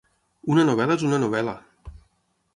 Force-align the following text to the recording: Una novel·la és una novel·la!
Una 0.53 0.63
novel·la 0.69 0.95
és 1.01 1.05
una 1.11 1.21
novel·la! 1.25 1.55